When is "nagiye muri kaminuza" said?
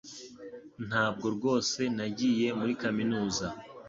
1.95-3.47